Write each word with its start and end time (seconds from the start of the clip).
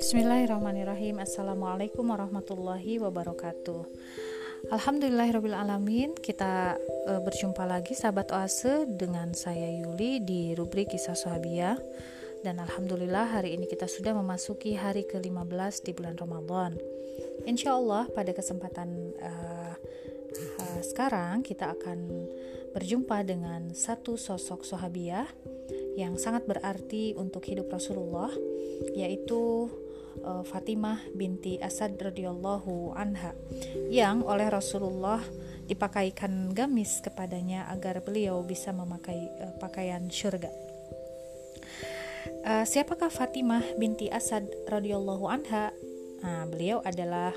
Bismillahirrahmanirrahim. 0.00 1.20
Assalamualaikum 1.20 2.08
warahmatullahi 2.08 2.96
wabarakatuh. 3.04 3.84
Alhamdulillahirrahmanirrahim 4.72 6.16
Kita 6.16 6.80
e, 6.80 7.12
berjumpa 7.20 7.68
lagi 7.68 7.92
sahabat 7.92 8.32
oase 8.32 8.88
dengan 8.88 9.36
saya 9.36 9.68
Yuli 9.84 10.24
di 10.24 10.56
rubrik 10.56 10.88
kisah 10.96 11.12
sahabiah. 11.12 11.76
Dan 12.40 12.64
Alhamdulillah 12.64 13.36
hari 13.36 13.52
ini 13.52 13.68
kita 13.68 13.84
sudah 13.84 14.16
memasuki 14.16 14.80
hari 14.80 15.04
ke-15 15.04 15.84
di 15.84 15.92
bulan 15.92 16.16
Ramadan. 16.16 16.80
Insya 17.44 17.76
Allah 17.76 18.08
pada 18.08 18.32
kesempatan 18.32 18.88
uh, 19.20 19.76
uh, 20.32 20.80
sekarang 20.80 21.44
kita 21.44 21.76
akan 21.76 22.08
berjumpa 22.74 23.22
dengan 23.22 23.70
satu 23.70 24.18
sosok 24.18 24.66
sahabiah 24.66 25.30
yang 25.94 26.18
sangat 26.18 26.42
berarti 26.50 27.14
untuk 27.14 27.46
hidup 27.46 27.70
Rasulullah 27.70 28.34
yaitu 28.98 29.70
uh, 30.26 30.42
Fatimah 30.42 30.98
binti 31.14 31.56
Asad 31.62 31.94
radhiyallahu 31.94 32.98
anha 32.98 33.32
yang 33.88 34.26
oleh 34.26 34.50
Rasulullah 34.50 35.22
dipakaikan 35.64 36.52
gamis 36.52 37.00
kepadanya 37.00 37.70
agar 37.70 38.02
beliau 38.02 38.42
bisa 38.42 38.74
memakai 38.74 39.30
uh, 39.40 39.54
pakaian 39.62 40.10
syurga. 40.10 40.50
Uh, 42.44 42.66
siapakah 42.68 43.08
Fatimah 43.08 43.64
binti 43.80 44.12
Asad 44.12 44.44
radhiyallahu 44.68 45.24
anha? 45.30 45.72
Nah, 46.24 46.48
beliau 46.48 46.80
adalah 46.84 47.36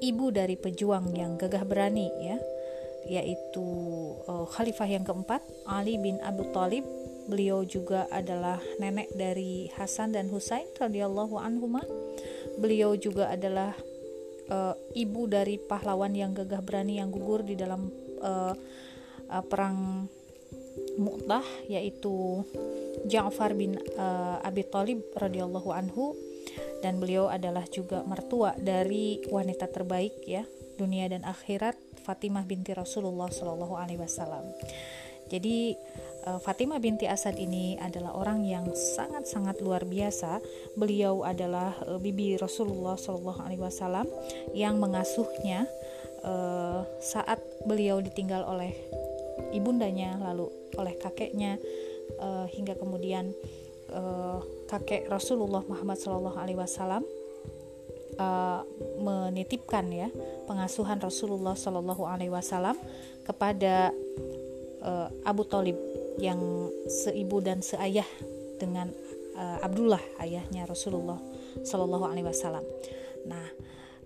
ibu 0.00 0.32
dari 0.32 0.56
pejuang 0.56 1.12
yang 1.12 1.36
gagah 1.36 1.68
berani 1.68 2.08
ya, 2.20 2.40
yaitu 3.06 3.66
uh, 4.26 4.46
khalifah 4.46 4.86
yang 4.86 5.02
keempat 5.02 5.42
Ali 5.66 5.98
bin 5.98 6.18
Abu 6.22 6.46
Thalib. 6.54 6.86
Beliau 7.22 7.62
juga 7.62 8.10
adalah 8.10 8.58
nenek 8.82 9.14
dari 9.14 9.70
Hasan 9.78 10.10
dan 10.10 10.26
Husain 10.26 10.66
radhiyallahu 10.74 11.38
anhuma. 11.38 11.82
Beliau 12.58 12.98
juga 12.98 13.30
adalah 13.30 13.74
uh, 14.50 14.74
ibu 14.94 15.30
dari 15.30 15.56
pahlawan 15.56 16.12
yang 16.18 16.34
gagah 16.34 16.58
berani 16.60 16.98
yang 16.98 17.14
gugur 17.14 17.46
di 17.46 17.54
dalam 17.54 17.86
uh, 18.20 18.54
uh, 19.30 19.44
perang 19.46 20.10
Mu'tah 20.98 21.44
yaitu 21.68 22.42
Ja'far 23.06 23.54
bin 23.54 23.78
uh, 23.96 24.42
Abi 24.42 24.66
Thalib 24.66 25.02
radhiyallahu 25.14 25.70
anhu. 25.70 26.18
Dan 26.82 26.98
beliau 26.98 27.30
adalah 27.30 27.62
juga 27.70 28.02
mertua 28.02 28.58
dari 28.58 29.22
wanita 29.30 29.70
terbaik 29.70 30.26
ya 30.26 30.42
dunia 30.74 31.06
dan 31.06 31.22
akhirat 31.22 31.78
Fatimah 32.02 32.42
binti 32.42 32.74
Rasulullah 32.74 33.30
Shallallahu 33.30 33.78
alaihi 33.78 34.02
wasallam. 34.02 34.42
Jadi 35.32 35.72
uh, 36.28 36.36
Fatimah 36.36 36.76
binti 36.76 37.08
Asad 37.08 37.40
ini 37.40 37.80
adalah 37.80 38.12
orang 38.12 38.44
yang 38.44 38.68
sangat-sangat 38.74 39.64
luar 39.64 39.88
biasa. 39.88 40.44
Beliau 40.76 41.24
adalah 41.24 41.72
uh, 41.88 41.96
bibi 41.96 42.36
Rasulullah 42.36 43.00
Shallallahu 43.00 43.40
Alaihi 43.40 43.62
Wasallam 43.64 44.04
yang 44.52 44.76
mengasuhnya 44.76 45.64
uh, 46.20 46.84
saat 47.00 47.40
beliau 47.64 48.04
ditinggal 48.04 48.44
oleh 48.44 48.76
ibundanya, 49.56 50.20
lalu 50.20 50.52
oleh 50.76 50.96
kakeknya, 51.00 51.56
hingga 52.52 52.76
kemudian 52.76 53.32
kakek 54.68 55.08
Rasulullah 55.08 55.64
Muhammad 55.64 55.96
Shallallahu 55.96 56.36
Alaihi 56.36 56.60
Wasallam 56.60 57.04
uh, 58.18 58.64
menitipkan 59.00 59.92
ya 59.92 60.08
pengasuhan 60.48 61.00
Rasulullah 61.00 61.54
Shallallahu 61.56 62.06
Alaihi 62.08 62.30
Wasallam 62.32 62.76
kepada 63.24 63.92
uh, 64.82 65.08
Abu 65.24 65.44
Talib 65.46 65.76
yang 66.20 66.68
seibu 66.90 67.40
dan 67.40 67.62
seayah 67.64 68.04
dengan 68.60 68.92
uh, 69.38 69.58
Abdullah 69.64 70.00
ayahnya 70.20 70.66
Rasulullah 70.68 71.18
Shallallahu 71.62 72.04
Alaihi 72.04 72.26
Wasallam. 72.28 72.64
Nah, 73.28 73.46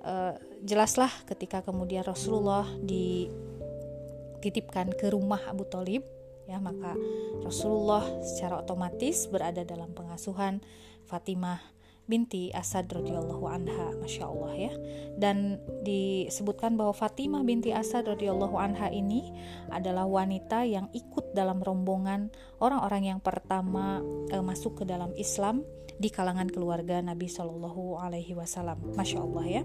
uh, 0.05 0.35
jelaslah 0.63 1.11
ketika 1.27 1.63
kemudian 1.65 2.05
Rasulullah 2.05 2.67
dititipkan 2.85 4.93
ke 4.95 5.11
rumah 5.11 5.41
Abu 5.51 5.65
Talib, 5.67 6.05
ya 6.47 6.63
maka 6.63 6.95
Rasulullah 7.43 8.07
secara 8.23 8.63
otomatis 8.63 9.27
berada 9.27 9.67
dalam 9.67 9.91
pengasuhan 9.93 10.63
Fatimah 11.07 11.76
binti 12.07 12.55
Asad 12.55 12.87
radhiyallahu 12.87 13.45
anha, 13.51 13.95
masya 13.99 14.31
Allah 14.31 14.55
ya. 14.55 14.73
Dan 15.19 15.59
disebutkan 15.83 16.79
bahwa 16.79 16.95
Fatimah 16.95 17.43
binti 17.43 17.75
Asad 17.75 18.07
radhiyallahu 18.07 18.55
anha 18.57 18.89
ini 18.91 19.35
adalah 19.69 20.07
wanita 20.07 20.63
yang 20.63 20.87
ikut 20.95 21.35
dalam 21.35 21.59
rombongan 21.59 22.31
orang-orang 22.63 23.15
yang 23.15 23.21
pertama 23.21 24.01
eh, 24.31 24.43
masuk 24.43 24.83
ke 24.83 24.85
dalam 24.87 25.11
Islam 25.19 25.67
di 25.99 26.09
kalangan 26.09 26.47
keluarga 26.47 27.03
Nabi 27.03 27.27
Shallallahu 27.27 27.99
Alaihi 27.99 28.39
Wasallam, 28.39 28.95
masya 28.95 29.19
Allah 29.21 29.45
ya. 29.45 29.63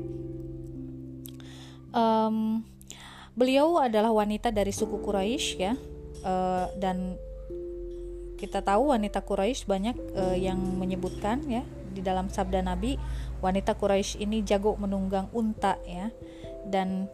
Um, 1.91 2.63
beliau 3.35 3.75
adalah 3.78 4.16
wanita 4.16 4.47
dari 4.50 4.72
suku 4.72 5.03
Quraisy 5.03 5.59
ya, 5.59 5.75
uh, 6.23 6.72
dan 6.79 7.19
kita 8.40 8.63
tahu 8.63 8.96
wanita 8.96 9.22
Quraisy 9.22 9.68
banyak 9.68 9.97
uh, 10.16 10.38
yang 10.40 10.58
menyebutkan 10.79 11.44
ya 11.52 11.68
di 11.91 12.02
dalam 12.02 12.31
sabda 12.31 12.63
Nabi 12.63 12.96
wanita 13.44 13.75
Quraisy 13.75 14.24
ini 14.24 14.46
jago 14.46 14.78
menunggang 14.79 15.28
unta 15.35 15.78
ya. 15.84 16.07
Dan 16.62 17.09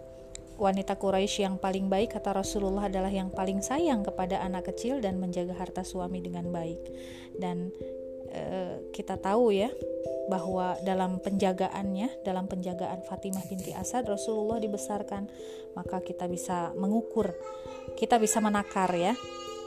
wanita 0.59 0.99
Quraisy 0.99 1.47
yang 1.47 1.55
paling 1.57 1.87
baik 1.87 2.17
kata 2.17 2.35
Rasulullah 2.35 2.91
adalah 2.91 3.09
yang 3.09 3.31
paling 3.31 3.63
sayang 3.63 4.03
kepada 4.03 4.43
anak 4.43 4.73
kecil 4.73 4.99
dan 4.99 5.17
menjaga 5.17 5.55
harta 5.55 5.81
suami 5.81 6.19
dengan 6.21 6.51
baik. 6.51 6.81
Dan 7.37 7.71
e, 8.29 8.43
kita 8.91 9.17
tahu 9.17 9.55
ya 9.55 9.71
bahwa 10.27 10.75
dalam 10.83 11.23
penjagaannya 11.23 12.27
dalam 12.27 12.51
penjagaan 12.51 12.99
Fatimah 13.07 13.47
binti 13.47 13.71
Asad 13.71 14.03
Rasulullah 14.03 14.59
dibesarkan 14.59 15.31
maka 15.71 16.03
kita 16.03 16.27
bisa 16.27 16.75
mengukur 16.75 17.31
kita 17.95 18.19
bisa 18.19 18.43
menakar 18.43 18.91
ya 18.91 19.15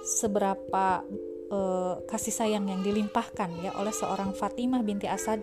seberapa 0.05 1.01
uh, 1.51 2.01
kasih 2.07 2.33
sayang 2.33 2.71
yang 2.71 2.81
dilimpahkan 2.81 3.51
ya 3.61 3.75
oleh 3.77 3.93
seorang 3.93 4.33
Fatimah 4.33 4.81
binti 4.87 5.11
Asad 5.11 5.43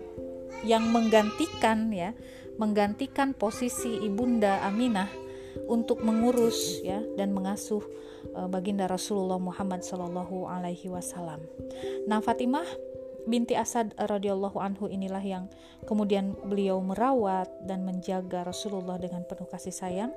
yang 0.66 0.90
menggantikan 0.90 1.92
ya 1.94 2.16
menggantikan 2.58 3.36
posisi 3.36 4.02
ibunda 4.02 4.58
Aminah 4.66 5.06
untuk 5.70 6.02
mengurus 6.02 6.82
ya 6.82 6.98
dan 7.14 7.30
mengasuh 7.30 7.84
uh, 8.34 8.50
baginda 8.50 8.90
Rasulullah 8.90 9.38
Muhammad 9.38 9.86
Shallallahu 9.86 10.48
Alaihi 10.50 10.90
Wasallam. 10.90 11.44
Nah 12.10 12.18
Fatimah 12.18 12.66
binti 13.28 13.54
Asad 13.54 13.92
radhiyallahu 13.94 14.58
anhu 14.58 14.88
inilah 14.88 15.20
yang 15.22 15.44
kemudian 15.84 16.34
beliau 16.48 16.80
merawat 16.80 17.46
dan 17.68 17.84
menjaga 17.84 18.42
Rasulullah 18.42 18.96
dengan 18.96 19.22
penuh 19.28 19.46
kasih 19.46 19.74
sayang 19.74 20.12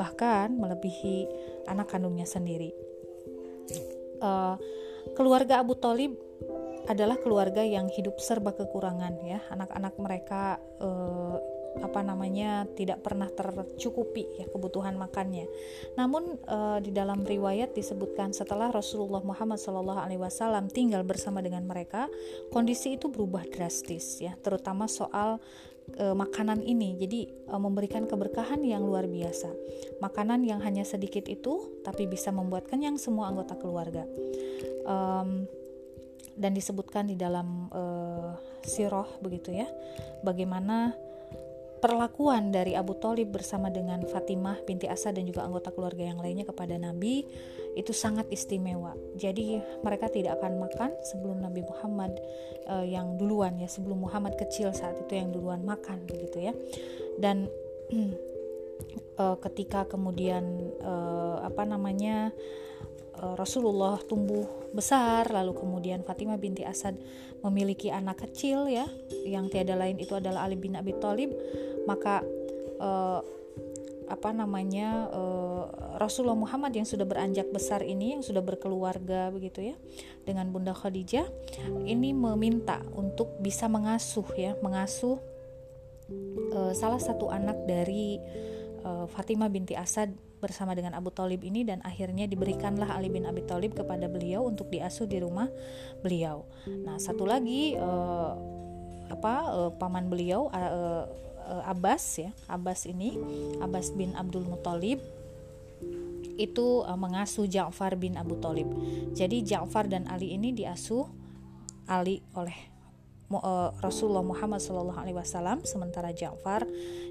bahkan 0.00 0.50
melebihi 0.56 1.28
anak 1.68 1.92
kandungnya 1.92 2.26
sendiri. 2.26 2.72
Uh, 4.24 4.56
Keluarga 5.12 5.60
Abu 5.60 5.76
Talib 5.76 6.16
adalah 6.88 7.20
keluarga 7.20 7.60
yang 7.60 7.92
hidup 7.92 8.16
serba 8.20 8.56
kekurangan 8.56 9.20
ya. 9.24 9.40
Anak-anak 9.52 9.94
mereka 10.00 10.56
eh, 10.80 11.36
apa 11.74 12.06
namanya 12.06 12.70
tidak 12.78 13.02
pernah 13.02 13.26
tercukupi 13.26 14.40
ya 14.40 14.46
kebutuhan 14.48 14.94
makannya. 14.96 15.44
Namun 16.00 16.38
eh, 16.40 16.78
di 16.80 16.90
dalam 16.92 17.24
riwayat 17.24 17.74
disebutkan 17.74 18.32
setelah 18.32 18.70
Rasulullah 18.70 19.24
Muhammad 19.24 19.58
SAW 19.58 20.68
tinggal 20.70 21.02
bersama 21.02 21.40
dengan 21.44 21.64
mereka, 21.66 22.06
kondisi 22.52 22.96
itu 22.96 23.10
berubah 23.10 23.44
drastis 23.48 24.22
ya, 24.22 24.36
terutama 24.40 24.86
soal 24.86 25.40
e, 25.92 26.04
makanan 26.16 26.64
ini. 26.64 26.96
Jadi 26.96 27.20
e, 27.28 27.54
memberikan 27.54 28.08
keberkahan 28.08 28.64
yang 28.64 28.84
luar 28.84 29.04
biasa. 29.04 29.50
Makanan 30.00 30.44
yang 30.44 30.64
hanya 30.64 30.82
sedikit 30.86 31.28
itu 31.28 31.80
tapi 31.84 32.08
bisa 32.08 32.32
membuat 32.32 32.66
kenyang 32.66 32.96
semua 32.96 33.28
anggota 33.28 33.54
keluarga. 33.58 34.08
Um, 34.84 35.48
dan 36.34 36.50
disebutkan 36.50 37.06
di 37.06 37.14
dalam 37.14 37.68
e, 37.70 37.82
siroh 38.66 39.06
begitu 39.20 39.54
ya. 39.54 39.68
Bagaimana 40.24 40.96
perlakuan 41.84 42.48
dari 42.48 42.72
Abu 42.72 42.96
Talib 42.96 43.36
bersama 43.36 43.68
dengan 43.68 44.00
Fatimah 44.08 44.64
binti 44.64 44.88
Asad 44.88 45.20
dan 45.20 45.28
juga 45.28 45.44
anggota 45.44 45.68
keluarga 45.68 46.00
yang 46.00 46.16
lainnya 46.16 46.48
kepada 46.48 46.80
Nabi 46.80 47.28
itu 47.76 47.92
sangat 47.92 48.24
istimewa. 48.32 48.96
Jadi 49.20 49.60
mereka 49.84 50.08
tidak 50.08 50.40
akan 50.40 50.64
makan 50.64 50.96
sebelum 51.04 51.44
Nabi 51.44 51.60
Muhammad 51.60 52.16
uh, 52.72 52.88
yang 52.88 53.20
duluan 53.20 53.60
ya, 53.60 53.68
sebelum 53.68 54.00
Muhammad 54.00 54.32
kecil 54.40 54.72
saat 54.72 54.96
itu 54.96 55.12
yang 55.12 55.28
duluan 55.28 55.60
makan 55.60 56.08
begitu 56.08 56.48
ya. 56.48 56.56
Dan 57.20 57.52
uh, 59.20 59.36
ketika 59.44 59.84
kemudian 59.84 60.72
uh, 60.80 61.44
apa 61.44 61.68
namanya 61.68 62.32
Rasulullah 63.38 64.00
tumbuh 64.02 64.46
besar 64.74 65.30
lalu 65.30 65.54
kemudian 65.54 66.02
Fatimah 66.02 66.36
binti 66.36 66.66
Asad 66.66 66.98
memiliki 67.46 67.88
anak 67.92 68.26
kecil 68.26 68.66
ya. 68.66 68.88
Yang 69.24 69.54
tiada 69.54 69.78
lain 69.78 70.00
itu 70.02 70.16
adalah 70.18 70.44
Ali 70.48 70.58
bin 70.58 70.74
Abi 70.74 70.92
Thalib. 70.98 71.30
Maka 71.86 72.24
uh, 72.80 73.20
apa 74.04 74.36
namanya 74.36 75.08
uh, 75.08 75.64
Rasulullah 75.96 76.36
Muhammad 76.36 76.76
yang 76.76 76.84
sudah 76.84 77.08
beranjak 77.08 77.48
besar 77.48 77.80
ini 77.80 78.18
yang 78.18 78.22
sudah 78.22 78.44
berkeluarga 78.44 79.32
begitu 79.32 79.72
ya 79.72 79.76
dengan 80.28 80.52
Bunda 80.52 80.76
Khadijah 80.76 81.24
ini 81.88 82.12
meminta 82.12 82.84
untuk 82.92 83.40
bisa 83.40 83.64
mengasuh 83.64 84.28
ya 84.36 84.52
mengasuh 84.60 85.16
uh, 86.52 86.72
salah 86.76 87.00
satu 87.00 87.32
anak 87.32 87.56
dari 87.64 88.20
uh, 88.84 89.08
Fatimah 89.08 89.48
binti 89.48 89.72
Asad 89.72 90.12
bersama 90.44 90.76
dengan 90.76 90.92
Abu 90.92 91.08
Talib 91.08 91.40
ini 91.40 91.64
dan 91.64 91.80
akhirnya 91.80 92.28
diberikanlah 92.28 92.92
Ali 92.92 93.08
bin 93.08 93.24
Abi 93.24 93.40
Thalib 93.48 93.72
kepada 93.72 94.04
beliau 94.04 94.44
untuk 94.44 94.68
diasuh 94.68 95.08
di 95.08 95.24
rumah 95.24 95.48
beliau. 96.04 96.44
Nah 96.68 97.00
satu 97.00 97.24
lagi 97.24 97.72
uh, 97.80 98.36
apa 99.08 99.34
uh, 99.48 99.70
paman 99.80 100.12
beliau 100.12 100.52
uh, 100.52 101.08
uh, 101.48 101.62
Abbas 101.64 102.04
ya 102.20 102.30
Abbas 102.44 102.84
ini 102.84 103.16
Abbas 103.64 103.96
bin 103.96 104.12
Abdul 104.12 104.44
Muthalib 104.44 105.00
itu 106.36 106.82
uh, 106.84 106.98
mengasuh 106.98 107.48
Ja'far 107.48 107.96
bin 107.96 108.20
Abu 108.20 108.36
Talib. 108.36 108.68
Jadi 109.16 109.40
Ja'far 109.40 109.88
dan 109.88 110.04
Ali 110.12 110.36
ini 110.36 110.52
diasuh 110.52 111.08
Ali 111.88 112.20
oleh 112.36 112.74
Rasulullah 113.82 114.22
Muhammad 114.22 114.62
SAW, 114.62 115.66
sementara 115.66 116.14
Ja'far 116.14 116.68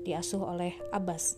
diasuh 0.07 0.39
oleh 0.39 0.77
Abbas. 0.95 1.36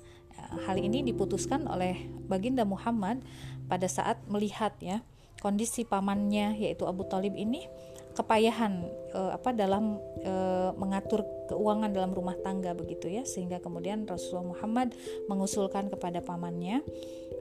Hal 0.65 0.77
ini 0.79 1.03
diputuskan 1.03 1.67
oleh 1.67 2.07
Baginda 2.25 2.63
Muhammad 2.63 3.21
pada 3.67 3.89
saat 3.89 4.21
melihat 4.29 4.75
ya 4.79 5.01
kondisi 5.43 5.83
pamannya 5.83 6.57
yaitu 6.57 6.87
Abu 6.87 7.05
Talib 7.05 7.35
ini 7.35 7.67
kepayahan 8.15 8.87
uh, 9.11 9.35
apa 9.35 9.51
dalam 9.51 9.99
uh, 10.23 10.71
mengatur 10.79 11.27
keuangan 11.51 11.91
dalam 11.91 12.15
rumah 12.15 12.33
tangga 12.39 12.71
begitu 12.71 13.11
ya 13.11 13.27
sehingga 13.27 13.59
kemudian 13.59 14.07
Rasulullah 14.07 14.55
Muhammad 14.55 14.95
mengusulkan 15.27 15.91
kepada 15.91 16.23
pamannya 16.23 16.79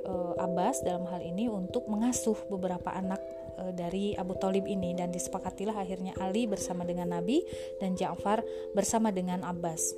uh, 0.05 0.35
Abbas 0.37 0.83
dalam 0.83 1.07
hal 1.07 1.23
ini 1.23 1.47
untuk 1.47 1.87
mengasuh 1.87 2.37
beberapa 2.51 2.91
anak 2.91 3.23
uh, 3.57 3.71
dari 3.71 4.19
Abu 4.19 4.35
Talib 4.43 4.67
ini 4.67 4.99
dan 4.99 5.15
disepakatilah 5.15 5.79
akhirnya 5.79 6.13
Ali 6.19 6.51
bersama 6.51 6.83
dengan 6.83 7.15
Nabi 7.15 7.47
dan 7.79 7.95
Ja'far 7.95 8.43
bersama 8.75 9.15
dengan 9.15 9.47
Abbas. 9.47 9.95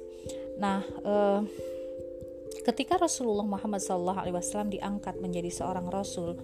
Nah, 0.60 0.84
uh, 1.04 1.40
ketika 2.66 2.98
Rasulullah 2.98 3.46
Muhammad 3.46 3.78
SAW 3.78 4.66
diangkat 4.70 5.22
menjadi 5.22 5.50
seorang 5.50 5.86
Rasul, 5.86 6.34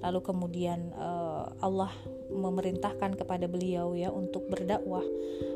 lalu 0.00 0.20
kemudian 0.24 0.92
uh, 0.96 1.52
Allah 1.60 1.92
memerintahkan 2.32 3.16
kepada 3.16 3.48
beliau 3.48 3.96
ya 3.96 4.12
untuk 4.12 4.48
berdakwah 4.48 5.04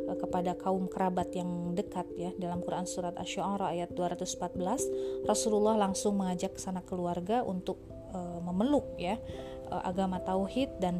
uh, 0.08 0.17
kepada 0.17 0.56
kaum 0.56 0.88
kerabat 0.88 1.32
yang 1.37 1.73
dekat 1.76 2.08
ya 2.17 2.32
dalam 2.37 2.64
Quran 2.64 2.88
surat 2.88 3.17
Asy-Syu'ara 3.17 3.73
ayat 3.73 3.93
214 3.93 5.29
Rasulullah 5.29 5.76
langsung 5.76 6.17
mengajak 6.17 6.56
sana 6.56 6.81
keluarga 6.85 7.44
untuk 7.44 7.81
uh, 8.12 8.41
memeluk 8.44 8.97
ya 8.97 9.20
agama 9.70 10.19
tauhid 10.19 10.82
dan 10.82 10.99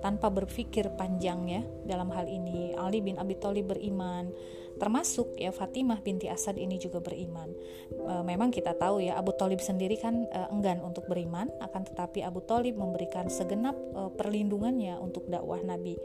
tanpa 0.00 0.32
berpikir 0.32 0.96
panjang 0.96 1.44
ya 1.44 1.60
dalam 1.84 2.08
hal 2.08 2.24
ini. 2.24 2.72
Ali 2.72 3.04
bin 3.04 3.20
Abi 3.20 3.36
Thalib 3.36 3.68
beriman 3.68 4.32
termasuk 4.80 5.36
ya 5.36 5.52
Fatimah 5.52 6.00
binti 6.00 6.26
Asad 6.32 6.56
ini 6.56 6.80
juga 6.80 7.04
beriman. 7.04 7.52
E, 7.92 8.12
memang 8.24 8.48
kita 8.48 8.72
tahu 8.72 9.04
ya 9.04 9.20
Abu 9.20 9.36
Talib 9.36 9.60
sendiri 9.60 10.00
kan 10.00 10.24
e, 10.24 10.40
enggan 10.48 10.80
untuk 10.80 11.04
beriman, 11.04 11.52
akan 11.60 11.82
tetapi 11.84 12.24
Abu 12.24 12.40
Talib 12.40 12.80
memberikan 12.80 13.28
segenap 13.28 13.76
e, 13.76 14.00
perlindungannya 14.16 14.96
untuk 14.96 15.28
dakwah 15.28 15.60
Nabi 15.60 16.00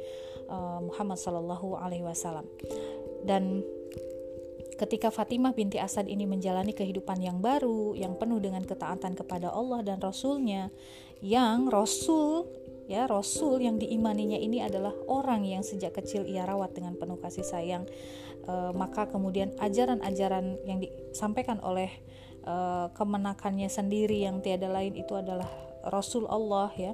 e, 0.46 0.58
Muhammad 0.84 1.18
Shallallahu 1.18 1.80
Alaihi 1.80 2.04
Wasallam. 2.04 2.44
Dan 3.24 3.64
ketika 4.76 5.08
Fatimah 5.08 5.56
binti 5.56 5.80
Asad 5.80 6.12
ini 6.12 6.28
menjalani 6.28 6.76
kehidupan 6.76 7.24
yang 7.24 7.40
baru, 7.40 7.96
yang 7.96 8.20
penuh 8.20 8.44
dengan 8.44 8.62
ketaatan 8.68 9.16
kepada 9.16 9.56
Allah 9.56 9.82
dan 9.82 10.04
Rasulnya, 10.04 10.70
yang 11.24 11.72
Rasul 11.72 12.65
ya 12.86 13.10
Rasul 13.10 13.62
yang 13.62 13.82
diimaninya 13.82 14.38
ini 14.38 14.62
adalah 14.62 14.94
orang 15.10 15.46
yang 15.46 15.66
sejak 15.66 15.98
kecil 15.98 16.26
ia 16.26 16.46
rawat 16.46 16.74
dengan 16.78 16.98
penuh 16.98 17.18
kasih 17.18 17.46
sayang. 17.46 17.86
Uh, 18.46 18.70
maka 18.78 19.10
kemudian 19.10 19.58
ajaran-ajaran 19.58 20.62
yang 20.70 20.78
disampaikan 20.78 21.58
oleh 21.66 21.90
uh, 22.46 22.94
kemenakannya 22.94 23.66
sendiri 23.66 24.22
yang 24.22 24.38
tiada 24.46 24.70
lain 24.70 24.94
itu 24.94 25.18
adalah 25.18 25.50
Rasul 25.90 26.30
Allah 26.30 26.70
ya. 26.78 26.94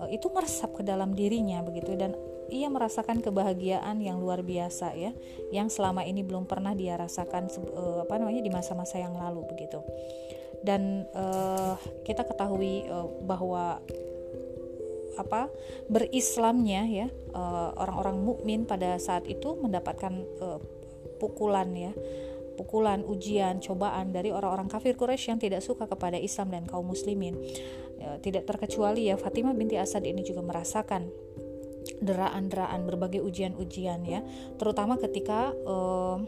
Uh, 0.00 0.08
itu 0.08 0.32
meresap 0.32 0.72
ke 0.72 0.82
dalam 0.82 1.12
dirinya 1.12 1.60
begitu. 1.60 1.92
Dan 2.00 2.16
ia 2.50 2.66
merasakan 2.66 3.22
kebahagiaan 3.22 4.02
yang 4.02 4.18
luar 4.18 4.42
biasa 4.42 4.98
ya 4.98 5.14
yang 5.54 5.70
selama 5.70 6.02
ini 6.02 6.26
belum 6.26 6.50
pernah 6.50 6.74
dia 6.74 6.98
rasakan 6.98 7.46
uh, 7.70 8.08
apa 8.08 8.18
namanya 8.18 8.42
di 8.42 8.50
masa-masa 8.50 8.98
yang 8.98 9.14
lalu 9.14 9.44
begitu. 9.52 9.84
Dan 10.60 11.08
uh, 11.16 11.76
kita 12.04 12.24
ketahui 12.24 12.88
uh, 12.88 13.08
bahwa 13.24 13.80
apa 15.18 15.50
berislamnya 15.90 16.86
ya 16.86 17.06
eh, 17.10 17.70
orang-orang 17.78 18.20
mukmin 18.22 18.66
pada 18.68 18.98
saat 19.00 19.26
itu 19.26 19.56
mendapatkan 19.58 20.12
uh, 20.42 20.60
pukulan 21.20 21.68
ya 21.76 21.92
pukulan 22.60 23.00
ujian 23.08 23.56
cobaan 23.64 24.12
dari 24.12 24.28
orang-orang 24.28 24.68
kafir 24.68 24.92
Quraisy 24.92 25.32
yang 25.32 25.40
tidak 25.40 25.64
suka 25.64 25.88
kepada 25.88 26.20
Islam 26.20 26.52
dan 26.52 26.68
kaum 26.68 26.92
muslimin. 26.92 27.40
Ya, 27.96 28.20
tidak 28.20 28.44
terkecuali 28.44 29.08
ya 29.08 29.16
Fatimah 29.16 29.56
binti 29.56 29.80
Asad 29.80 30.04
ini 30.04 30.20
juga 30.20 30.44
merasakan 30.44 31.08
deraan-deraan 32.00 32.84
berbagai 32.84 33.20
ujian-ujian 33.24 34.04
ya 34.04 34.20
terutama 34.56 34.96
ketika 34.96 35.52
uh, 35.64 36.20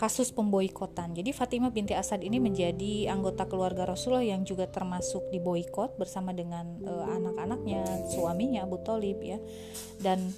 kasus 0.00 0.32
pemboikotan. 0.32 1.12
Jadi 1.12 1.28
Fatimah 1.36 1.68
binti 1.68 1.92
Asad 1.92 2.24
ini 2.24 2.40
menjadi 2.40 3.12
anggota 3.12 3.44
keluarga 3.44 3.84
Rasulullah 3.84 4.24
yang 4.24 4.48
juga 4.48 4.64
termasuk 4.64 5.28
diboikot 5.28 6.00
bersama 6.00 6.32
dengan 6.32 6.80
uh, 6.88 7.04
anak-anaknya, 7.20 8.08
suaminya 8.08 8.64
Abu 8.64 8.80
Talib 8.80 9.20
ya. 9.20 9.36
Dan 10.00 10.32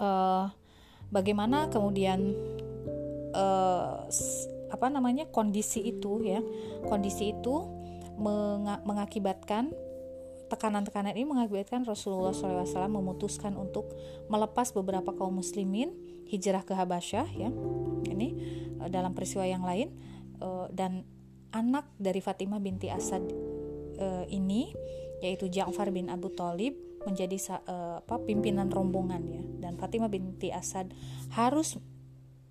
uh, 0.00 0.48
bagaimana 1.12 1.68
kemudian 1.68 2.32
uh, 3.36 4.08
apa 4.72 4.86
namanya 4.88 5.28
kondisi 5.28 5.84
itu 5.84 6.24
ya, 6.24 6.40
kondisi 6.88 7.36
itu 7.36 7.68
mengakibatkan 8.88 9.76
tekanan-tekanan 10.48 11.12
ini 11.12 11.28
mengakibatkan 11.28 11.84
Rasulullah 11.84 12.32
SAW 12.32 12.88
memutuskan 12.88 13.54
untuk 13.54 13.92
melepas 14.32 14.72
beberapa 14.72 15.12
kaum 15.12 15.38
muslimin 15.38 15.92
hijrah 16.26 16.66
ke 16.66 16.74
Habasyah 16.74 17.28
ya 17.38 17.50
ini 18.10 18.29
dalam 18.88 19.12
peristiwa 19.12 19.44
yang 19.44 19.66
lain 19.66 19.92
uh, 20.40 20.70
dan 20.72 21.04
anak 21.50 21.90
dari 21.98 22.22
Fatimah 22.22 22.62
binti 22.62 22.88
Asad 22.88 23.26
uh, 23.98 24.24
ini 24.30 24.72
yaitu 25.20 25.52
Ja'far 25.52 25.92
bin 25.92 26.08
Abu 26.08 26.32
Talib 26.32 26.72
menjadi 27.04 27.60
apa 27.64 28.20
pimpinan 28.24 28.68
rombongan 28.68 29.22
ya. 29.28 29.44
Dan 29.60 29.76
Fatimah 29.80 30.08
binti 30.08 30.52
Asad 30.52 30.92
harus 31.32 31.76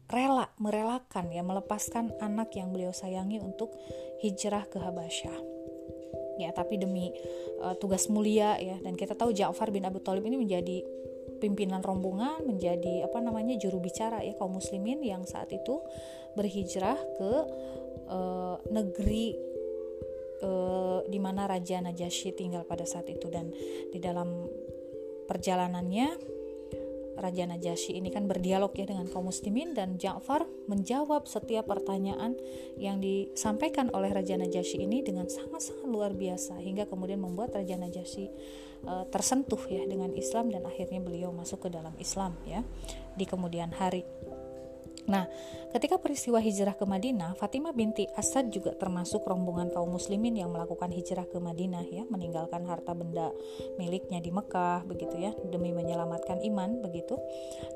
rela 0.10 0.50
merelakan 0.58 1.30
ya 1.30 1.46
melepaskan 1.46 2.18
anak 2.18 2.58
yang 2.58 2.74
beliau 2.74 2.90
sayangi 2.90 3.38
untuk 3.38 3.74
hijrah 4.26 4.66
ke 4.66 4.82
Habasyah. 4.82 5.38
Ya 6.42 6.50
tapi 6.56 6.82
demi 6.82 7.14
uh, 7.62 7.78
tugas 7.78 8.10
mulia 8.10 8.58
ya. 8.58 8.82
Dan 8.82 8.98
kita 8.98 9.14
tahu 9.14 9.34
Ja'far 9.34 9.70
bin 9.70 9.86
Abu 9.86 10.02
Talib 10.02 10.26
ini 10.26 10.38
menjadi 10.40 10.82
pimpinan 11.40 11.82
rombongan 11.82 12.44
menjadi 12.44 13.08
apa 13.08 13.24
namanya 13.24 13.56
juru 13.56 13.80
bicara 13.80 14.22
ya 14.22 14.36
kaum 14.36 14.60
muslimin 14.60 15.00
yang 15.02 15.24
saat 15.24 15.50
itu 15.56 15.82
berhijrah 16.36 17.00
ke 17.18 17.32
uh, 18.12 18.56
negeri 18.70 19.34
uh, 20.44 21.00
di 21.08 21.20
mana 21.20 21.48
Raja 21.48 21.80
Najasyi 21.80 22.36
tinggal 22.36 22.64
pada 22.68 22.84
saat 22.84 23.08
itu. 23.10 23.28
Dan 23.32 23.52
di 23.90 23.98
dalam 23.98 24.48
perjalanannya 25.26 26.39
Raja 27.20 27.44
Najasyi 27.46 28.00
ini 28.00 28.10
kan 28.10 28.26
berdialog 28.26 28.72
ya 28.74 28.88
dengan 28.88 29.06
kaum 29.12 29.28
muslimin 29.28 29.76
dan 29.76 30.00
Ja'far 30.00 30.48
menjawab 30.72 31.28
setiap 31.28 31.68
pertanyaan 31.68 32.40
yang 32.80 33.04
disampaikan 33.04 33.92
oleh 33.92 34.10
Raja 34.10 34.40
Najasyi 34.40 34.88
ini 34.88 35.04
dengan 35.04 35.28
sangat-sangat 35.28 35.86
luar 35.86 36.16
biasa 36.16 36.58
hingga 36.64 36.88
kemudian 36.88 37.20
membuat 37.20 37.54
Raja 37.54 37.76
Najasyi 37.76 38.32
uh, 38.88 39.06
tersentuh 39.12 39.60
ya 39.68 39.84
dengan 39.84 40.16
Islam 40.16 40.50
dan 40.50 40.64
akhirnya 40.64 41.04
beliau 41.04 41.36
masuk 41.36 41.68
ke 41.68 41.70
dalam 41.70 41.94
Islam 42.00 42.40
ya 42.48 42.64
di 43.14 43.28
kemudian 43.28 43.76
hari. 43.76 44.08
Nah, 45.08 45.26
ketika 45.72 45.96
peristiwa 46.02 46.42
hijrah 46.44 46.76
ke 46.76 46.84
Madinah, 46.84 47.38
Fatimah 47.38 47.72
binti 47.72 48.10
Asad 48.18 48.52
juga 48.52 48.76
termasuk 48.76 49.24
rombongan 49.24 49.72
kaum 49.72 49.96
muslimin 49.96 50.36
yang 50.36 50.52
melakukan 50.52 50.92
hijrah 50.92 51.24
ke 51.30 51.40
Madinah 51.40 51.86
ya, 51.88 52.04
meninggalkan 52.12 52.68
harta 52.68 52.92
benda 52.92 53.32
miliknya 53.80 54.20
di 54.20 54.34
Mekah 54.34 54.84
begitu 54.84 55.16
ya, 55.16 55.32
demi 55.48 55.72
menyelamatkan 55.72 56.44
iman 56.44 56.84
begitu. 56.84 57.16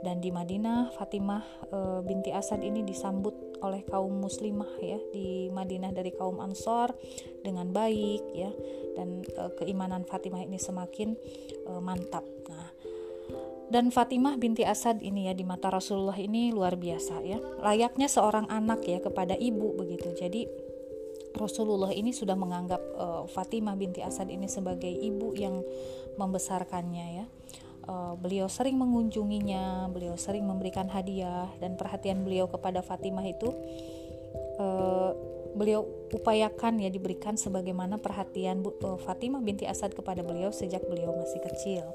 Dan 0.03 0.20
di 0.20 0.30
Madinah, 0.34 0.92
Fatimah 0.98 1.44
e, 1.72 1.80
binti 2.03 2.30
Asad 2.36 2.60
ini 2.65 2.84
disambut 2.84 3.62
oleh 3.63 3.80
kaum 3.88 4.12
muslimah 4.20 4.70
ya 4.84 5.00
di 5.15 5.48
Madinah 5.48 5.96
dari 5.96 6.12
kaum 6.12 6.44
Ansor 6.44 6.92
dengan 7.39 7.72
baik 7.72 8.24
ya 8.36 8.51
dan 9.00 9.24
e, 9.24 9.44
keimanan 9.58 10.03
Fatimah 10.03 10.44
ini 10.44 10.60
semakin 10.60 11.15
e, 11.65 11.72
mantap. 11.80 12.25
Nah, 12.51 12.92
dan 13.72 13.91
Fatimah 13.91 14.36
binti 14.36 14.67
Asad 14.67 15.00
ini 15.00 15.32
ya 15.32 15.34
di 15.36 15.48
mata 15.48 15.72
Rasulullah 15.72 16.17
ini 16.20 16.51
luar 16.51 16.75
biasa 16.75 17.24
ya 17.24 17.39
layaknya 17.63 18.12
seorang 18.12 18.48
anak 18.51 18.84
ya 18.88 19.00
kepada 19.00 19.38
ibu 19.39 19.75
begitu 19.77 20.12
jadi 20.15 20.46
Rasulullah 21.34 21.89
ini 21.89 22.13
sudah 22.13 22.38
menganggap 22.38 22.82
uh, 22.93 23.25
Fatimah 23.25 23.74
binti 23.74 24.05
Asad 24.05 24.29
ini 24.29 24.46
sebagai 24.46 24.89
ibu 24.89 25.34
yang 25.34 25.65
membesarkannya 26.15 27.08
ya. 27.22 27.25
Uh, 27.84 28.15
beliau 28.15 28.48
sering 28.48 28.79
mengunjunginya, 28.79 29.91
beliau 29.91 30.15
sering 30.15 30.48
memberikan 30.48 30.88
hadiah 30.88 31.51
dan 31.60 31.75
perhatian 31.75 32.24
beliau 32.24 32.48
kepada 32.48 32.79
Fatimah 32.79 33.25
itu 33.27 33.50
uh, 34.62 35.12
beliau 35.53 35.86
upayakan 36.13 36.81
ya 36.81 36.89
diberikan 36.89 37.38
sebagaimana 37.38 37.98
perhatian 37.98 38.62
Bu, 38.62 38.77
uh, 38.81 38.98
Fatimah 38.98 39.41
binti 39.41 39.65
Asad 39.65 39.93
kepada 39.93 40.22
beliau 40.25 40.50
sejak 40.50 40.86
beliau 40.86 41.13
masih 41.13 41.41
kecil. 41.41 41.86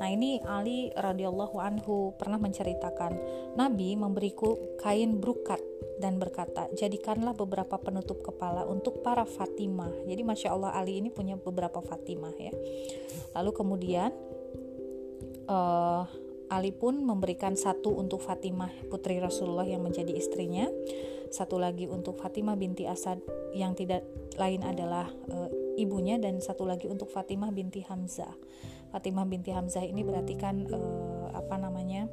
Nah, 0.00 0.08
ini 0.08 0.40
Ali 0.44 0.88
radhiyallahu 0.96 1.56
anhu 1.60 2.16
pernah 2.16 2.40
menceritakan, 2.40 3.12
Nabi 3.56 3.96
memberiku 3.96 4.76
kain 4.80 5.20
brukat 5.20 5.60
dan 6.00 6.16
berkata, 6.16 6.68
"Jadikanlah 6.72 7.36
beberapa 7.36 7.76
penutup 7.76 8.24
kepala 8.24 8.64
untuk 8.64 9.04
para 9.04 9.28
Fatimah." 9.28 10.08
Jadi 10.08 10.22
Masya 10.24 10.48
Allah 10.52 10.72
Ali 10.76 10.98
ini 10.98 11.12
punya 11.12 11.36
beberapa 11.36 11.84
Fatimah 11.84 12.34
ya. 12.40 12.52
Lalu 13.36 13.50
kemudian 13.52 14.10
uh, 15.48 16.04
Ali 16.52 16.68
pun 16.68 17.00
memberikan 17.00 17.56
satu 17.56 17.96
untuk 17.96 18.20
Fatimah 18.20 18.68
putri 18.92 19.16
Rasulullah 19.16 19.64
yang 19.64 19.80
menjadi 19.80 20.12
istrinya 20.12 20.68
satu 21.32 21.56
lagi 21.56 21.88
untuk 21.88 22.20
Fatimah 22.20 22.60
binti 22.60 22.84
Asad 22.84 23.16
yang 23.56 23.72
tidak 23.72 24.04
lain 24.36 24.60
adalah 24.60 25.08
e, 25.08 25.36
ibunya 25.80 26.20
dan 26.20 26.44
satu 26.44 26.68
lagi 26.68 26.92
untuk 26.92 27.08
Fatimah 27.08 27.48
binti 27.56 27.80
Hamzah. 27.80 28.36
Fatimah 28.92 29.24
binti 29.24 29.48
Hamzah 29.48 29.80
ini 29.80 30.04
berarti 30.04 30.36
kan 30.36 30.68
e, 30.68 30.80
apa 31.32 31.56
namanya 31.56 32.04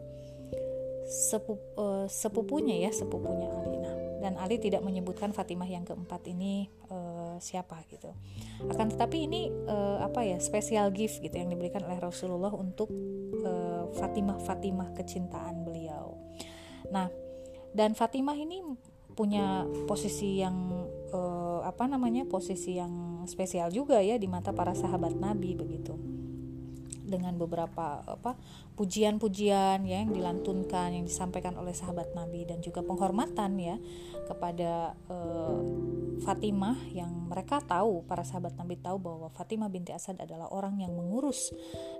sepup, 1.03 1.59
e, 1.75 1.85
sepupunya 2.07 2.87
ya 2.87 2.95
sepupunya 2.95 3.51
Ali. 3.51 3.75
Nah, 3.83 3.95
dan 4.23 4.33
Ali 4.39 4.55
tidak 4.55 4.87
menyebutkan 4.87 5.35
Fatimah 5.35 5.67
yang 5.67 5.83
keempat 5.83 6.23
ini 6.31 6.71
e, 6.87 6.97
siapa 7.41 7.81
gitu. 7.91 8.13
Akan 8.67 8.91
tetapi 8.91 9.27
ini 9.27 9.51
e, 9.51 9.77
apa 10.03 10.23
ya 10.23 10.37
spesial 10.39 10.91
gift 10.93 11.23
gitu 11.23 11.35
yang 11.35 11.51
diberikan 11.51 11.83
oleh 11.87 11.99
Rasulullah 11.99 12.51
untuk 12.53 12.91
e, 13.39 13.51
Fatimah 13.97 14.39
Fatimah 14.43 14.93
kecintaan 14.93 15.63
beliau. 15.65 16.19
Nah, 16.93 17.09
dan 17.73 17.95
Fatimah 17.95 18.37
ini 18.37 18.63
punya 19.19 19.67
posisi 19.83 20.39
yang 20.39 20.87
uh, 21.11 21.59
apa 21.67 21.91
namanya 21.91 22.23
posisi 22.23 22.79
yang 22.79 23.27
spesial 23.27 23.67
juga 23.67 23.99
ya 23.99 24.15
di 24.15 24.31
mata 24.31 24.55
para 24.55 24.71
sahabat 24.71 25.11
Nabi 25.11 25.59
begitu 25.59 26.18
dengan 27.09 27.35
beberapa 27.35 28.05
apa 28.05 28.37
pujian-pujian 28.77 29.83
ya 29.83 29.97
yang 30.05 30.13
dilantunkan 30.13 30.93
yang 30.95 31.03
disampaikan 31.03 31.57
oleh 31.57 31.75
sahabat 31.75 32.13
Nabi 32.13 32.45
dan 32.45 32.61
juga 32.61 32.85
penghormatan 32.85 33.57
ya 33.59 33.75
kepada 34.29 34.93
uh, 35.09 35.59
Fatimah 36.23 36.77
yang 36.93 37.09
mereka 37.27 37.59
tahu 37.65 38.05
para 38.05 38.21
sahabat 38.21 38.55
Nabi 38.55 38.77
tahu 38.79 39.01
bahwa 39.01 39.27
Fatimah 39.33 39.67
binti 39.67 39.91
Asad 39.91 40.21
adalah 40.21 40.47
orang 40.53 40.79
yang 40.79 40.93
mengurus 40.93 41.49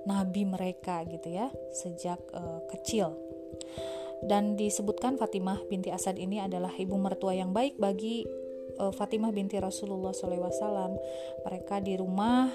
Nabi 0.06 0.46
mereka 0.46 1.02
gitu 1.10 1.34
ya 1.34 1.50
sejak 1.74 2.22
uh, 2.32 2.64
kecil 2.72 3.18
dan 4.20 4.60
disebutkan 4.60 5.16
Fatimah 5.16 5.64
binti 5.72 5.90
Asad 5.90 6.20
ini 6.20 6.44
adalah 6.44 6.76
ibu 6.76 6.96
mertua 7.00 7.32
yang 7.32 7.56
baik 7.56 7.80
bagi 7.80 8.28
uh, 8.80 8.92
Fatimah 8.92 9.32
binti 9.32 9.56
Rasulullah 9.56 10.12
SAW. 10.12 11.00
Mereka 11.48 11.80
di 11.80 11.96
rumah 11.96 12.52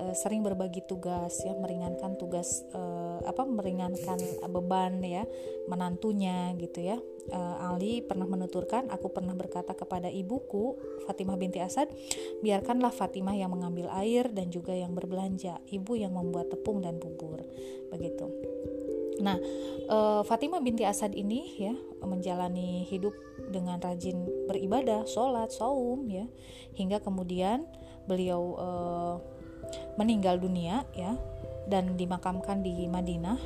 uh, 0.00 0.14
sering 0.16 0.40
berbagi 0.40 0.80
tugas 0.88 1.44
ya, 1.44 1.52
meringankan 1.52 2.16
tugas 2.16 2.64
uh, 2.72 3.20
apa 3.28 3.44
meringankan 3.44 4.16
beban 4.48 5.04
ya 5.04 5.28
menantunya 5.68 6.56
gitu 6.56 6.80
ya. 6.80 6.96
Uh, 7.30 7.68
Ali 7.70 8.00
pernah 8.00 8.24
menuturkan, 8.24 8.88
aku 8.88 9.12
pernah 9.12 9.36
berkata 9.36 9.76
kepada 9.76 10.08
ibuku 10.08 10.80
Fatimah 11.04 11.36
binti 11.36 11.60
Asad, 11.60 11.92
biarkanlah 12.40 12.90
Fatimah 12.90 13.36
yang 13.36 13.52
mengambil 13.52 13.92
air 14.00 14.32
dan 14.32 14.48
juga 14.48 14.72
yang 14.72 14.96
berbelanja, 14.96 15.60
ibu 15.68 15.92
yang 15.94 16.16
membuat 16.16 16.48
tepung 16.48 16.80
dan 16.80 16.96
bubur. 16.96 17.44
Begitu. 17.92 18.26
Nah, 19.20 19.36
Fatimah 20.24 20.64
binti 20.64 20.82
Asad 20.88 21.12
ini 21.12 21.60
ya 21.60 21.76
menjalani 22.00 22.88
hidup 22.88 23.12
dengan 23.52 23.76
rajin 23.78 24.24
beribadah, 24.48 25.04
sholat, 25.04 25.52
saum 25.52 26.08
ya, 26.08 26.24
hingga 26.74 27.04
kemudian 27.04 27.68
beliau 28.08 28.56
uh, 28.56 29.16
meninggal 29.98 30.38
dunia 30.38 30.86
ya 30.94 31.16
dan 31.70 31.94
dimakamkan 31.94 32.62
di 32.62 32.86
Madinah. 32.90 33.38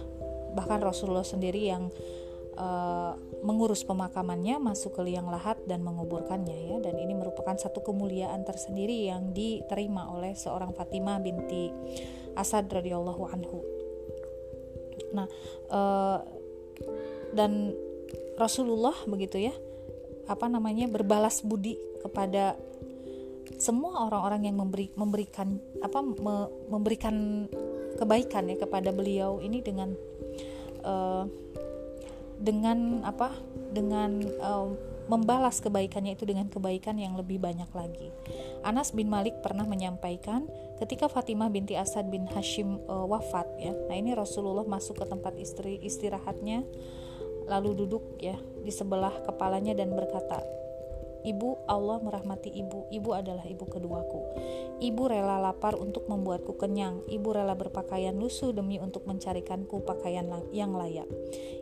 Bahkan 0.55 0.81
Rasulullah 0.81 1.27
sendiri 1.27 1.69
yang 1.69 1.93
uh, 2.57 3.13
mengurus 3.45 3.85
pemakamannya, 3.85 4.57
masuk 4.63 4.97
ke 4.97 5.03
liang 5.05 5.29
lahat 5.29 5.61
dan 5.69 5.85
menguburkannya 5.85 6.57
ya. 6.73 6.77
Dan 6.81 6.97
ini 6.97 7.13
merupakan 7.13 7.55
satu 7.59 7.85
kemuliaan 7.85 8.47
tersendiri 8.47 9.11
yang 9.11 9.35
diterima 9.37 10.09
oleh 10.09 10.33
seorang 10.33 10.73
Fatimah 10.73 11.21
binti 11.21 11.69
Asad 12.35 12.67
radhiyallahu 12.71 13.23
anhu. 13.31 13.59
Nah, 15.15 15.27
uh, 15.71 16.19
dan 17.35 17.75
Rasulullah 18.35 18.95
begitu 19.07 19.39
ya, 19.39 19.55
apa 20.27 20.51
namanya 20.51 20.91
berbalas 20.91 21.43
budi 21.47 21.79
kepada 22.03 22.59
semua 23.59 24.09
orang-orang 24.09 24.51
yang 24.51 24.57
memberi 24.59 24.91
memberikan 24.99 25.59
apa 25.81 26.01
me, 26.03 26.51
memberikan 26.69 27.47
kebaikan 27.95 28.51
ya 28.51 28.57
kepada 28.59 28.91
beliau 28.91 29.39
ini 29.39 29.63
dengan 29.63 29.95
uh, 30.83 31.25
dengan 32.39 33.07
apa 33.07 33.31
dengan 33.71 34.19
uh, 34.43 34.69
membalas 35.05 35.61
kebaikannya 35.61 36.17
itu 36.17 36.25
dengan 36.25 36.49
kebaikan 36.49 36.97
yang 36.97 37.15
lebih 37.15 37.37
banyak 37.37 37.69
lagi. 37.77 38.09
Anas 38.65 38.97
bin 38.97 39.13
Malik 39.13 39.45
pernah 39.45 39.69
menyampaikan 39.69 40.49
ketika 40.81 41.13
Fatimah 41.13 41.53
binti 41.53 41.77
Asad 41.77 42.09
bin 42.09 42.25
Hashim 42.25 42.81
uh, 42.89 43.05
wafat 43.05 43.45
ya. 43.61 43.77
Nah, 43.87 43.97
ini 43.97 44.17
Rasulullah 44.17 44.65
masuk 44.65 45.05
ke 45.05 45.07
tempat 45.07 45.37
istri 45.37 45.77
istirahatnya 45.85 46.65
lalu 47.45 47.85
duduk 47.85 48.17
ya 48.17 48.41
di 48.65 48.73
sebelah 48.73 49.13
kepalanya 49.29 49.77
dan 49.77 49.93
berkata, 49.93 50.41
Ibu, 51.25 51.65
Allah 51.65 52.05
merahmati 52.05 52.53
ibu. 52.53 52.85
Ibu 52.93 53.11
adalah 53.17 53.49
ibu 53.49 53.65
keduaku. 53.65 54.21
Ibu 54.85 55.03
rela 55.09 55.41
lapar 55.41 55.73
untuk 55.81 56.05
membuatku 56.05 56.61
kenyang. 56.61 57.01
Ibu 57.09 57.29
rela 57.33 57.57
berpakaian 57.57 58.13
lusuh 58.13 58.53
demi 58.53 58.77
untuk 58.77 59.09
mencarikanku 59.09 59.81
pakaian 59.89 60.29
yang 60.53 60.77
layak. 60.77 61.09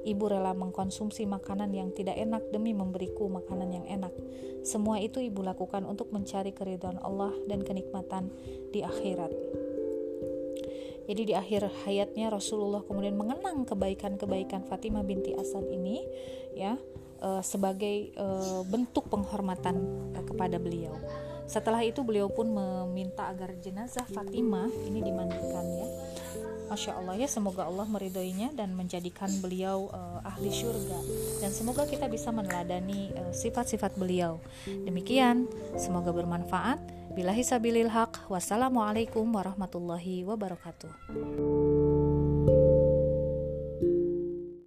Ibu 0.02 0.24
rela 0.26 0.50
mengkonsumsi 0.52 1.30
makanan 1.30 1.70
yang 1.70 1.94
tidak 1.94 2.18
enak 2.18 2.42
demi 2.50 2.74
memberiku 2.74 3.30
makanan 3.30 3.70
yang 3.70 3.86
enak. 3.86 4.10
Semua 4.66 4.98
itu 4.98 5.22
ibu 5.22 5.46
lakukan 5.46 5.86
untuk 5.86 6.10
mencari 6.10 6.50
keridhaan 6.50 6.98
Allah 6.98 7.30
dan 7.46 7.62
kenikmatan 7.62 8.34
di 8.74 8.82
akhirat. 8.82 9.30
Jadi 11.02 11.22
di 11.28 11.34
akhir 11.34 11.66
hayatnya 11.82 12.30
Rasulullah 12.30 12.82
kemudian 12.86 13.18
mengenang 13.18 13.66
kebaikan-kebaikan 13.66 14.62
Fatimah 14.70 15.02
binti 15.02 15.34
Asad 15.34 15.66
ini 15.66 16.06
ya 16.54 16.78
uh, 17.22 17.40
sebagai 17.40 18.10
uh, 18.18 18.66
bentuk 18.66 19.06
penghormatan 19.06 19.78
uh, 20.12 20.24
kepada 20.26 20.58
beliau. 20.58 20.98
Setelah 21.46 21.86
itu 21.86 22.02
beliau 22.02 22.26
pun 22.32 22.48
meminta 22.50 23.30
agar 23.30 23.54
jenazah 23.62 24.04
Fatimah 24.10 24.68
ini 24.88 25.00
dimandikan 25.00 25.64
ya. 25.64 25.88
Masya 26.72 26.96
Allah 26.96 27.20
ya 27.20 27.28
semoga 27.28 27.68
Allah 27.68 27.84
meridhoinya 27.84 28.56
dan 28.56 28.72
menjadikan 28.72 29.28
beliau 29.44 29.92
uh, 29.92 30.24
ahli 30.24 30.48
surga 30.48 30.98
dan 31.44 31.52
semoga 31.52 31.84
kita 31.84 32.08
bisa 32.08 32.32
meneladani 32.32 33.12
sifat-sifat 33.36 33.92
uh, 33.92 33.98
beliau. 34.00 34.32
Demikian 34.64 35.46
semoga 35.76 36.10
bermanfaat. 36.16 36.80
Bila 37.12 37.36
hisabilil 37.36 37.92
haq. 37.92 38.24
Wassalamualaikum 38.32 39.28
warahmatullahi 39.36 40.24
wabarakatuh. 40.24 40.88